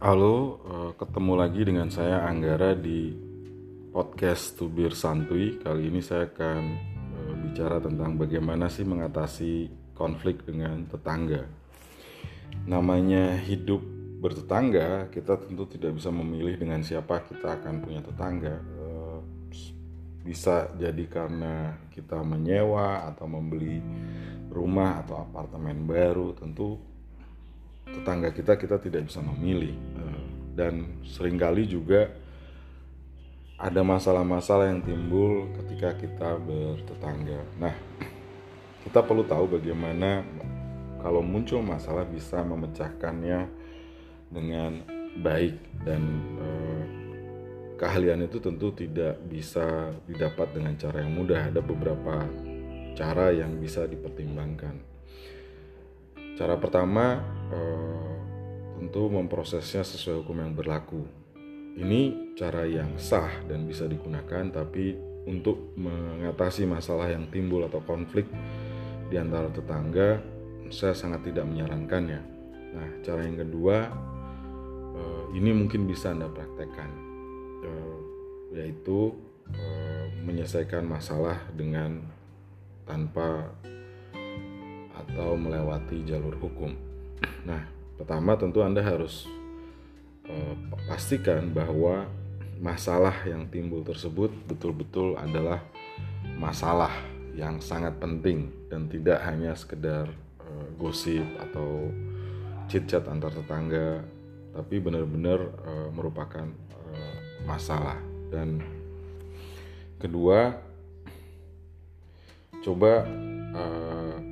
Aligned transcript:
Halo, 0.00 0.56
eh, 0.64 0.92
ketemu 0.96 1.32
lagi 1.36 1.60
dengan 1.60 1.92
saya 1.92 2.24
Anggara 2.24 2.72
di 2.72 3.12
podcast 3.92 4.56
Tubir 4.56 4.96
Santuy. 4.96 5.60
Kali 5.60 5.92
ini 5.92 6.00
saya 6.00 6.24
akan 6.24 6.62
eh, 7.20 7.34
bicara 7.44 7.84
tentang 7.84 8.16
bagaimana 8.16 8.72
sih 8.72 8.88
mengatasi 8.88 9.68
konflik 9.92 10.48
dengan 10.48 10.88
tetangga. 10.88 11.44
Namanya 12.64 13.44
hidup 13.44 13.84
bertetangga, 14.24 15.12
kita 15.12 15.36
tentu 15.36 15.68
tidak 15.68 16.00
bisa 16.00 16.08
memilih 16.08 16.56
dengan 16.56 16.80
siapa 16.80 17.20
kita 17.28 17.60
akan 17.60 17.84
punya 17.84 18.00
tetangga. 18.00 18.56
Eh, 18.56 19.18
bisa 20.24 20.72
jadi 20.80 21.04
karena 21.12 21.76
kita 21.92 22.24
menyewa 22.24 23.04
atau 23.04 23.28
membeli 23.28 23.84
rumah 24.48 25.04
atau 25.04 25.28
apartemen 25.28 25.84
baru, 25.84 26.32
tentu 26.32 26.88
tetangga 27.94 28.30
kita 28.30 28.54
kita 28.58 28.76
tidak 28.78 29.10
bisa 29.10 29.20
memilih 29.22 29.74
eh, 29.74 30.22
dan 30.54 31.02
sering 31.06 31.40
kali 31.40 31.66
juga 31.66 32.10
ada 33.60 33.84
masalah-masalah 33.84 34.72
yang 34.72 34.80
timbul 34.80 35.52
ketika 35.60 35.92
kita 36.00 36.40
bertetangga. 36.40 37.44
Nah, 37.60 37.76
kita 38.88 39.04
perlu 39.04 39.20
tahu 39.28 39.60
bagaimana 39.60 40.24
kalau 41.04 41.20
muncul 41.20 41.60
masalah 41.60 42.08
bisa 42.08 42.40
memecahkannya 42.40 43.52
dengan 44.32 44.80
baik 45.20 45.60
dan 45.84 46.02
eh, 46.40 46.84
keahlian 47.76 48.24
itu 48.24 48.40
tentu 48.40 48.72
tidak 48.72 49.20
bisa 49.28 49.92
didapat 50.08 50.56
dengan 50.56 50.80
cara 50.80 51.04
yang 51.04 51.12
mudah. 51.12 51.52
Ada 51.52 51.60
beberapa 51.60 52.24
cara 52.96 53.28
yang 53.28 53.60
bisa 53.60 53.84
dipertimbangkan. 53.84 54.76
Cara 56.40 56.56
pertama 56.56 57.20
eh, 57.50 58.14
tentu 58.80 59.12
memprosesnya 59.12 59.84
sesuai 59.84 60.24
hukum 60.24 60.40
yang 60.40 60.52
berlaku. 60.56 61.02
Ini 61.76 62.34
cara 62.34 62.66
yang 62.66 62.98
sah 62.98 63.30
dan 63.46 63.68
bisa 63.68 63.86
digunakan, 63.86 64.50
tapi 64.50 64.96
untuk 65.28 65.76
mengatasi 65.76 66.66
masalah 66.66 67.12
yang 67.12 67.28
timbul 67.28 67.62
atau 67.68 67.78
konflik 67.84 68.26
di 69.12 69.16
antara 69.20 69.52
tetangga, 69.52 70.18
saya 70.72 70.96
sangat 70.96 71.30
tidak 71.30 71.46
menyarankannya. 71.46 72.20
Nah, 72.70 72.88
cara 73.02 73.26
yang 73.26 73.38
kedua 73.38 73.76
eh, 74.96 75.24
ini 75.38 75.50
mungkin 75.54 75.86
bisa 75.86 76.14
Anda 76.14 76.30
praktekkan, 76.30 76.90
eh, 77.66 77.98
yaitu 78.58 79.14
menyelesaikan 80.22 80.86
masalah 80.86 81.42
dengan 81.58 82.06
tanpa 82.86 83.50
atau 84.94 85.34
melewati 85.34 86.06
jalur 86.06 86.38
hukum. 86.38 86.89
Nah, 87.44 87.64
pertama 87.96 88.36
tentu 88.36 88.60
Anda 88.60 88.84
harus 88.84 89.24
uh, 90.28 90.54
pastikan 90.88 91.52
bahwa 91.52 92.08
masalah 92.60 93.16
yang 93.24 93.48
timbul 93.48 93.80
tersebut 93.80 94.28
betul-betul 94.44 95.16
adalah 95.16 95.64
masalah 96.36 96.92
yang 97.32 97.56
sangat 97.64 97.96
penting 97.96 98.52
dan 98.68 98.84
tidak 98.92 99.24
hanya 99.24 99.56
sekedar 99.56 100.12
uh, 100.44 100.68
gosip 100.76 101.24
atau 101.40 101.88
chit-chat 102.68 103.08
antar 103.08 103.32
tetangga, 103.32 104.04
tapi 104.52 104.78
benar-benar 104.78 105.40
uh, 105.64 105.88
merupakan 105.90 106.46
uh, 106.76 107.16
masalah. 107.48 107.98
Dan 108.30 108.62
kedua, 109.98 110.54
coba 112.62 113.08
uh, 113.56 114.29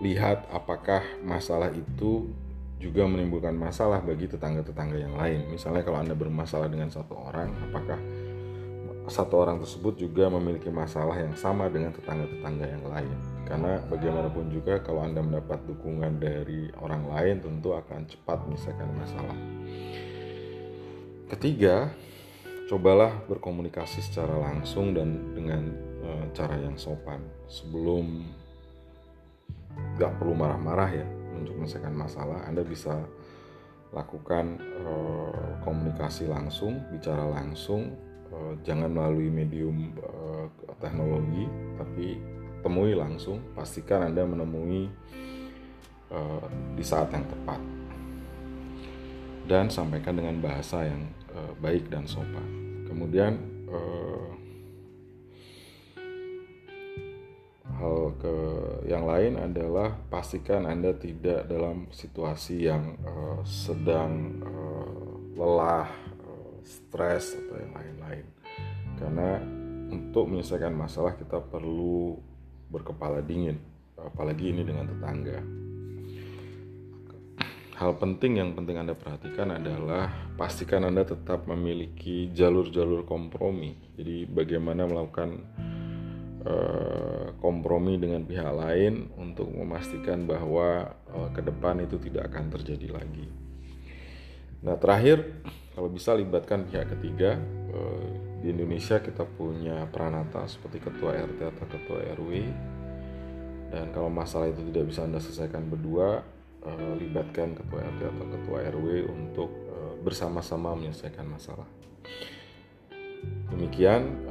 lihat 0.00 0.48
apakah 0.48 1.04
masalah 1.20 1.68
itu 1.72 2.32
juga 2.80 3.04
menimbulkan 3.04 3.52
masalah 3.52 4.00
bagi 4.00 4.24
tetangga-tetangga 4.24 4.96
yang 4.96 5.14
lain. 5.14 5.52
Misalnya 5.52 5.84
kalau 5.84 6.00
Anda 6.00 6.16
bermasalah 6.16 6.72
dengan 6.72 6.88
satu 6.88 7.12
orang, 7.12 7.52
apakah 7.68 8.00
satu 9.10 9.44
orang 9.44 9.60
tersebut 9.60 10.00
juga 10.00 10.32
memiliki 10.32 10.72
masalah 10.72 11.12
yang 11.20 11.36
sama 11.36 11.68
dengan 11.68 11.92
tetangga-tetangga 11.92 12.66
yang 12.72 12.84
lain? 12.88 13.16
Karena 13.44 13.84
bagaimanapun 13.84 14.48
juga 14.48 14.80
kalau 14.80 15.04
Anda 15.04 15.20
mendapat 15.20 15.60
dukungan 15.68 16.16
dari 16.16 16.72
orang 16.80 17.04
lain 17.04 17.36
tentu 17.44 17.76
akan 17.76 18.08
cepat 18.08 18.48
menyelesaikan 18.48 18.88
masalah. 18.96 19.38
Ketiga, 21.28 21.92
cobalah 22.72 23.12
berkomunikasi 23.28 24.00
secara 24.00 24.40
langsung 24.40 24.96
dan 24.96 25.36
dengan 25.36 25.62
e, 26.00 26.10
cara 26.32 26.56
yang 26.58 26.78
sopan 26.80 27.20
sebelum 27.50 28.24
nggak 29.98 30.16
perlu 30.16 30.32
marah-marah 30.32 30.90
ya 30.90 31.06
untuk 31.36 31.56
menyelesaikan 31.60 31.94
masalah. 31.94 32.44
Anda 32.48 32.64
bisa 32.64 33.04
lakukan 33.90 34.62
uh, 34.86 35.58
komunikasi 35.66 36.30
langsung 36.30 36.78
bicara 36.94 37.26
langsung 37.26 37.90
uh, 38.30 38.54
jangan 38.62 38.86
melalui 38.86 39.26
medium 39.26 39.90
uh, 39.98 40.46
teknologi 40.78 41.44
tapi 41.76 42.16
temui 42.62 42.92
langsung. 42.94 43.40
Pastikan 43.56 44.08
Anda 44.08 44.24
menemui 44.24 44.88
di 46.74 46.82
saat 46.82 47.14
yang 47.14 47.22
tepat. 47.22 47.62
Dan 49.46 49.70
sampaikan 49.70 50.18
dengan 50.18 50.42
bahasa 50.42 50.82
yang 50.82 51.06
baik 51.62 51.86
dan 51.86 52.02
sopan. 52.10 52.42
Kemudian 52.90 53.38
ke 58.20 58.36
yang 58.84 59.08
lain 59.08 59.40
adalah 59.40 59.96
pastikan 60.12 60.68
Anda 60.68 60.92
tidak 60.92 61.48
dalam 61.48 61.88
situasi 61.88 62.68
yang 62.68 63.00
uh, 63.00 63.40
sedang 63.48 64.44
uh, 64.44 65.08
lelah, 65.40 65.88
uh, 66.20 66.52
stres 66.60 67.32
atau 67.40 67.56
yang 67.56 67.72
lain-lain. 67.72 68.26
Karena 69.00 69.40
untuk 69.88 70.28
menyelesaikan 70.28 70.76
masalah 70.76 71.16
kita 71.16 71.40
perlu 71.40 72.20
berkepala 72.68 73.24
dingin, 73.24 73.56
apalagi 73.96 74.52
ini 74.52 74.62
dengan 74.62 74.86
tetangga. 74.86 75.40
Hal 77.80 77.96
penting 77.96 78.36
yang 78.36 78.52
penting 78.52 78.76
Anda 78.76 78.92
perhatikan 78.92 79.56
adalah 79.56 80.12
pastikan 80.36 80.84
Anda 80.84 81.08
tetap 81.08 81.48
memiliki 81.48 82.28
jalur-jalur 82.28 83.08
kompromi. 83.08 83.72
Jadi 83.96 84.28
bagaimana 84.28 84.84
melakukan 84.84 85.40
kompromi 87.40 88.00
dengan 88.00 88.24
pihak 88.24 88.52
lain 88.52 89.12
untuk 89.16 89.48
memastikan 89.52 90.24
bahwa 90.28 90.92
uh, 91.12 91.28
ke 91.32 91.44
depan 91.44 91.80
itu 91.84 91.96
tidak 92.00 92.32
akan 92.32 92.52
terjadi 92.52 92.96
lagi. 92.96 93.26
Nah 94.60 94.76
terakhir 94.76 95.44
kalau 95.76 95.88
bisa 95.88 96.12
libatkan 96.12 96.68
pihak 96.68 96.92
ketiga 96.96 97.40
uh, 97.72 98.08
di 98.44 98.52
Indonesia 98.52 99.00
kita 99.00 99.24
punya 99.24 99.88
peranata 99.88 100.48
seperti 100.48 100.80
ketua 100.80 101.16
RT 101.16 101.40
atau 101.44 101.66
ketua 101.68 101.98
RW 102.16 102.32
dan 103.70 103.92
kalau 103.92 104.08
masalah 104.08 104.48
itu 104.48 104.64
tidak 104.72 104.84
bisa 104.90 105.04
anda 105.04 105.20
selesaikan 105.20 105.68
berdua 105.68 106.24
libatkan 107.00 107.56
ketua 107.56 107.80
RT 107.88 108.00
atau 108.04 108.26
ketua 108.36 108.58
RW 108.68 109.08
untuk 109.08 109.48
bersama-sama 110.04 110.76
menyelesaikan 110.76 111.24
masalah. 111.24 111.64
Demikian 113.48 114.28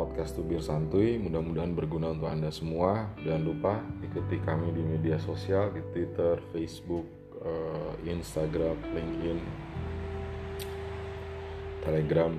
podcast 0.00 0.32
Tubir 0.32 0.64
Santuy, 0.64 1.20
mudah-mudahan 1.20 1.76
berguna 1.76 2.16
untuk 2.16 2.32
Anda 2.32 2.48
semua. 2.48 3.12
Jangan 3.20 3.42
lupa 3.44 3.84
ikuti 4.00 4.40
kami 4.40 4.72
di 4.72 4.80
media 4.80 5.20
sosial 5.20 5.76
di 5.76 5.84
Twitter, 5.92 6.40
Facebook, 6.56 7.04
uh, 7.44 7.92
Instagram, 8.08 8.80
LinkedIn, 8.96 9.36
Telegram, 11.84 12.32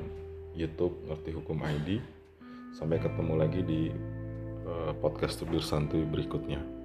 YouTube, 0.57 1.05
Ngerti 1.05 1.37
Hukum 1.37 1.61
ID. 1.61 2.01
Sampai 2.73 2.97
ketemu 2.97 3.33
lagi 3.37 3.61
di 3.61 3.93
uh, 4.65 4.97
podcast 4.97 5.37
Tubir 5.37 5.61
Santuy 5.61 6.01
berikutnya. 6.01 6.80